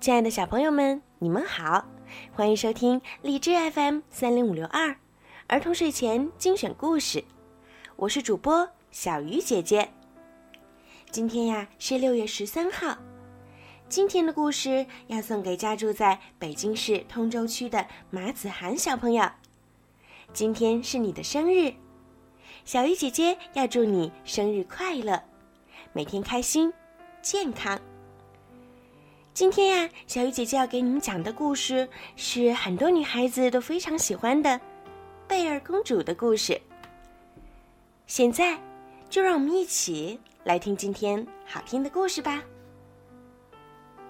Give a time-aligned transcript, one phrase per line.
[0.00, 1.84] 亲爱的小朋友们，你们好，
[2.32, 4.96] 欢迎收听荔枝 FM 三零五六二
[5.46, 7.22] 儿童睡前精选故事，
[7.96, 9.90] 我是主播小鱼姐姐。
[11.10, 12.96] 今天呀是六月十三号，
[13.90, 19.30] 今天的故事要送给家住在北京市通州区的马子涵小朋友。
[20.32, 21.74] 今天是你的生日，
[22.64, 25.22] 小鱼姐姐要祝你生日快乐，
[25.92, 26.72] 每天开心，
[27.20, 27.78] 健康。
[29.40, 34.60] 今天呀，小鱼姐姐要给你们讲的故事是很多女孩子都非常喜欢的
[35.26, 36.60] 贝尔公主的故事。
[38.06, 38.60] 现在，
[39.08, 42.44] 就让我们一起来听今天好听的故事吧。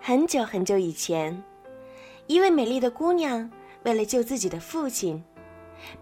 [0.00, 1.42] 很久很久以前，
[2.28, 3.50] 一位美丽的姑娘
[3.82, 5.20] 为了救自己的父亲，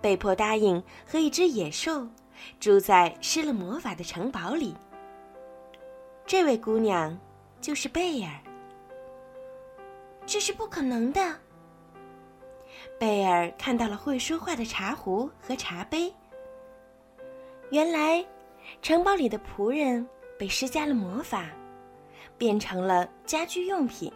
[0.02, 2.06] 被迫答应和一只野兽
[2.60, 4.74] 住在施了魔法的城堡里。
[6.26, 7.18] 这位姑娘
[7.62, 8.28] 就是贝尔。
[10.34, 11.20] 这是不可能的。
[12.98, 16.12] 贝尔看到了会说话的茶壶和茶杯。
[17.70, 18.26] 原来，
[18.82, 20.04] 城堡里的仆人
[20.36, 21.46] 被施加了魔法，
[22.36, 24.12] 变成了家居用品。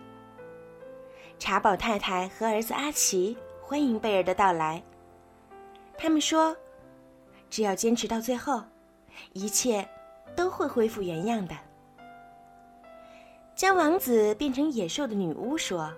[1.38, 4.82] 茶宝太太和儿子阿奇欢迎贝尔的到来。
[5.96, 6.56] 他们说
[7.48, 8.60] ：“只要坚持到最后，
[9.34, 9.88] 一切
[10.34, 11.56] 都会恢复原样的。”
[13.54, 15.92] 将王子变成野兽的女巫说：“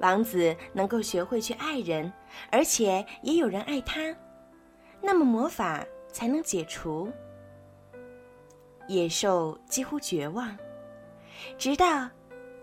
[0.00, 2.12] 王子能够学会去爱人，
[2.50, 4.14] 而且也有人爱他，
[5.00, 7.12] 那么魔法才能解除。”
[8.88, 10.56] 野兽几乎绝望，
[11.58, 12.08] 直到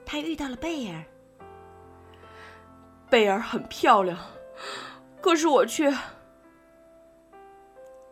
[0.05, 1.03] 他遇到了贝尔。
[3.09, 4.17] 贝尔很漂亮，
[5.21, 5.93] 可是我却……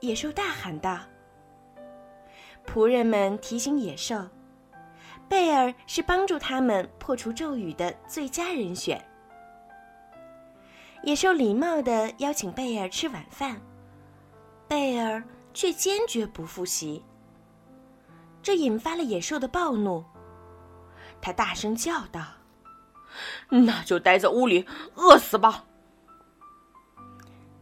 [0.02, 1.00] 野兽大喊道。
[2.66, 4.28] 仆人们提醒野兽。
[5.32, 9.02] 贝尔是帮助他们破除咒语的最佳人选。
[11.04, 13.62] 野兽礼貌地邀请贝尔吃晚饭，
[14.68, 17.02] 贝尔却坚决不复习。
[18.44, 20.04] 这引发了野兽的暴怒，
[21.22, 22.22] 他大声叫道
[23.48, 25.64] ：“那就待在屋里饿死吧！”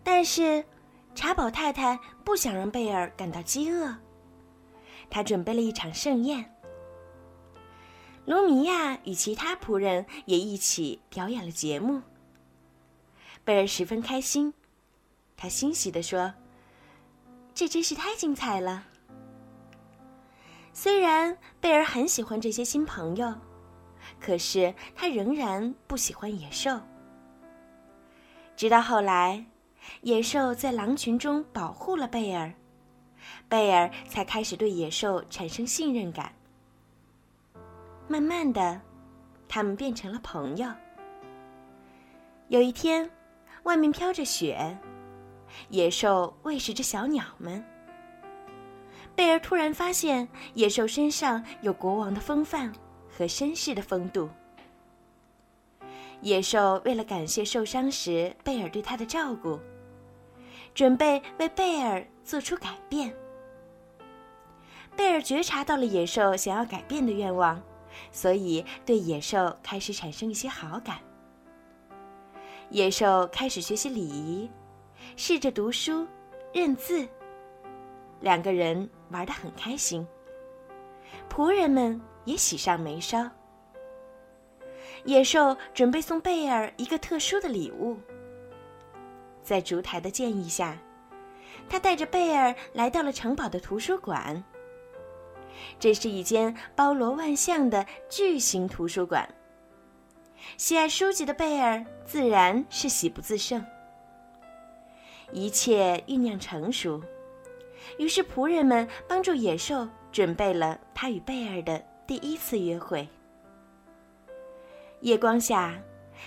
[0.04, 0.66] 但是，
[1.14, 3.96] 茶宝太太不想让贝尔感到饥饿，
[5.08, 6.52] 她准备了一场盛宴。
[8.30, 12.04] 卢米亚与其他仆人也一起表演了节目。
[13.44, 14.54] 贝尔十分开心，
[15.36, 16.32] 他欣喜地说
[17.56, 18.86] ：“这真是太精彩了。”
[20.74, 23.34] 虽然贝尔很喜欢这些新朋友，
[24.20, 26.80] 可是他仍然不喜欢野兽。
[28.56, 29.44] 直到后来，
[30.02, 32.54] 野兽在狼群中保护了贝尔，
[33.48, 36.32] 贝尔才开始对野兽产生信任感。
[38.10, 38.82] 慢慢的，
[39.48, 40.68] 他们变成了朋友。
[42.48, 43.08] 有一天，
[43.64, 44.76] 外面飘着雪，
[45.70, 47.64] 野兽喂食着小鸟们。
[49.16, 52.74] 贝尔突然发现，野兽身上有国王的风范
[53.16, 54.28] 和绅士的风度。
[56.22, 59.60] 野兽为了感谢受伤时贝尔对他的照顾，
[60.74, 63.14] 准备为贝尔做出改变。
[64.96, 67.62] 贝尔觉察到了野兽想要改变的愿望。
[68.12, 70.98] 所以，对野兽开始产生一些好感。
[72.70, 74.50] 野兽开始学习礼仪，
[75.16, 76.08] 试着读书、
[76.54, 77.08] 认字。
[78.20, 80.06] 两个人玩得很开心。
[81.30, 83.30] 仆人们也喜上眉梢。
[85.06, 87.98] 野兽准备送贝尔一个特殊的礼物。
[89.42, 90.78] 在烛台的建议下，
[91.70, 94.44] 他带着贝尔来到了城堡的图书馆。
[95.80, 99.28] 这是一间包罗万象的巨型图书馆。
[100.58, 103.64] 喜爱书籍的贝尔自然是喜不自胜。
[105.32, 107.02] 一切酝酿成熟，
[107.98, 113.08] 于是仆人们帮助野兽准备了他与贝尔的第一次约会。
[115.02, 115.80] 夜光下，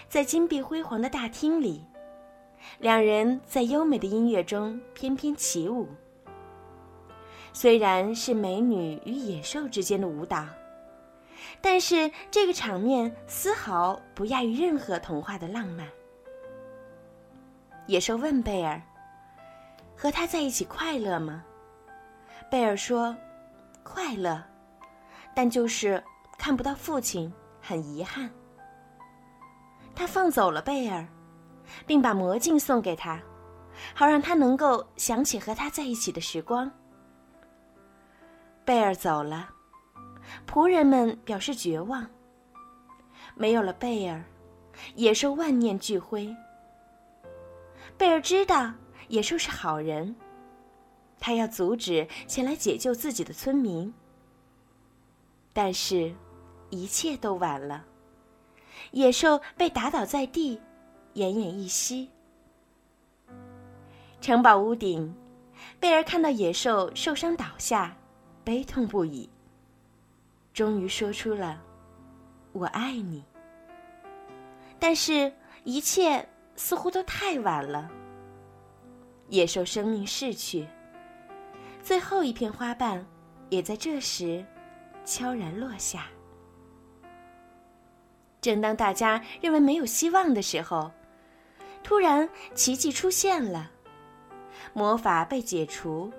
[0.08, 1.84] 在金碧辉煌的大厅里，
[2.78, 5.88] 两人在优美的音乐中翩翩起舞。
[7.52, 10.46] 虽然是美女与野兽之间的舞蹈，
[11.60, 15.86] 但是这个场面丝毫不亚于任何童话的浪漫。
[17.86, 18.80] 野兽问贝尔
[19.96, 21.44] ：“和他在一起快乐吗？”
[22.50, 23.14] 贝尔说
[23.82, 24.42] ：“快乐，
[25.34, 26.02] 但就是
[26.38, 28.30] 看不到父亲，很遗憾。”
[29.94, 31.06] 他放走了贝尔，
[31.86, 33.20] 并把魔镜送给他，
[33.94, 36.70] 好让他能够想起和他在一起的时光。
[38.64, 39.50] 贝尔走了，
[40.46, 42.06] 仆人们表示绝望。
[43.34, 44.22] 没有了贝尔，
[44.94, 46.34] 野兽万念俱灰。
[47.96, 48.72] 贝尔知道
[49.08, 50.14] 野兽是好人，
[51.18, 53.92] 他要阻止前来解救自己的村民。
[55.52, 56.14] 但是，
[56.70, 57.84] 一切都晚了。
[58.92, 60.58] 野兽被打倒在地，
[61.14, 62.08] 奄奄一息。
[64.20, 65.14] 城堡屋顶，
[65.80, 67.96] 贝尔看到野兽受伤倒下，
[68.44, 69.28] 悲痛不已。
[70.52, 71.62] 终于说出了
[72.52, 73.24] “我爱你”，
[74.78, 75.32] 但是，
[75.64, 77.90] 一切似乎都太晚了。
[79.28, 80.66] 野兽生命逝去，
[81.82, 83.04] 最后一片花瓣
[83.48, 84.44] 也在这时
[85.06, 86.06] 悄然落下。
[88.42, 90.90] 正当大家认为没有希望的时候，
[91.82, 93.70] 突然奇迹出现了，
[94.74, 96.12] 魔法被解除，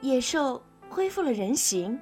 [0.00, 1.98] 野兽恢复了人形。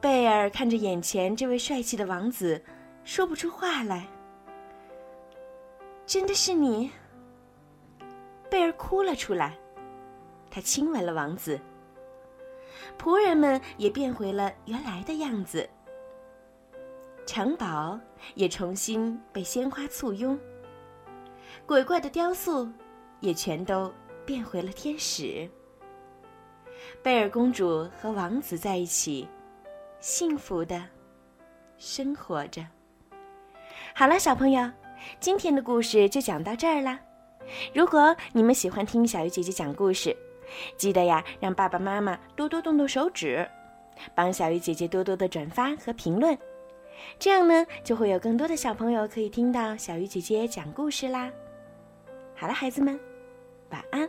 [0.00, 2.62] 贝尔看着眼前这位帅气的王子，
[3.04, 4.06] 说不出话来。
[6.06, 6.90] 真的是你？
[8.48, 9.58] 贝尔哭了出来，
[10.50, 11.60] 他亲吻了王子。
[12.98, 15.68] 仆人们也变回了原来的样子。
[17.26, 17.98] 城堡
[18.34, 20.38] 也重新被鲜花簇拥，
[21.66, 22.66] 鬼怪的雕塑
[23.20, 23.92] 也全都
[24.24, 25.50] 变回了天使。
[27.02, 29.28] 贝尔公主和王子在一起，
[30.00, 30.82] 幸福的
[31.76, 32.64] 生活着。
[33.94, 34.70] 好了，小朋友，
[35.20, 36.98] 今天的故事就讲到这儿啦。
[37.74, 40.16] 如果你们喜欢听小鱼姐姐讲故事，
[40.76, 43.48] 记得呀，让爸爸妈妈多多动动手指，
[44.14, 46.36] 帮小鱼姐姐多多的转发和评论。
[47.18, 51.30] 这样呢，就会有更多的小朋友可以听到小鱼姐姐讲故事啦。
[52.34, 52.98] 好了，孩子们，
[53.70, 54.08] 晚安。